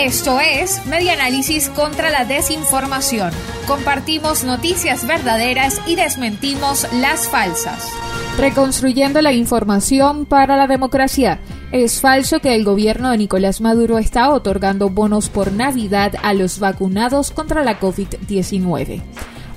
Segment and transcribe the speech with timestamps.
[0.00, 3.30] Esto es Media Análisis contra la Desinformación.
[3.66, 7.88] Compartimos noticias verdaderas y desmentimos las falsas.
[8.38, 11.40] Reconstruyendo la información para la democracia.
[11.72, 16.58] Es falso que el gobierno de Nicolás Maduro está otorgando bonos por Navidad a los
[16.58, 19.02] vacunados contra la COVID-19.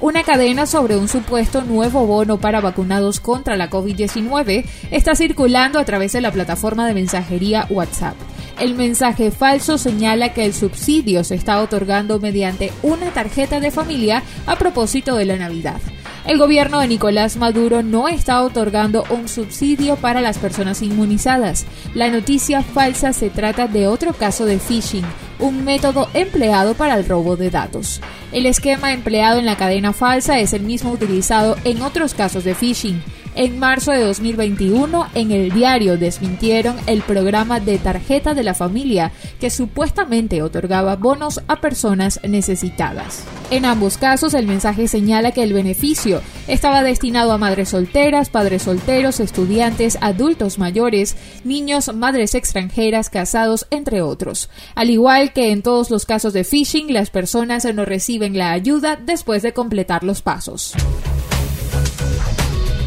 [0.01, 5.85] Una cadena sobre un supuesto nuevo bono para vacunados contra la COVID-19 está circulando a
[5.85, 8.15] través de la plataforma de mensajería WhatsApp.
[8.59, 14.23] El mensaje falso señala que el subsidio se está otorgando mediante una tarjeta de familia
[14.45, 15.81] a propósito de la Navidad.
[16.25, 21.65] El gobierno de Nicolás Maduro no está otorgando un subsidio para las personas inmunizadas.
[21.93, 25.05] La noticia falsa se trata de otro caso de phishing,
[25.37, 28.01] un método empleado para el robo de datos.
[28.31, 32.55] El esquema empleado en la cadena falsa es el mismo utilizado en otros casos de
[32.55, 33.03] phishing.
[33.37, 39.11] En marzo de 2021, en el diario desmintieron el programa de tarjeta de la familia
[39.41, 43.25] que supuestamente otorgaba bonos a personas necesitadas.
[43.51, 48.63] En ambos casos, el mensaje señala que el beneficio estaba destinado a madres solteras, padres
[48.63, 54.49] solteros, estudiantes, adultos mayores, niños, madres extranjeras, casados, entre otros.
[54.75, 58.95] Al igual que en todos los casos de phishing, las personas no reciben la ayuda
[58.95, 60.73] después de completar los pasos.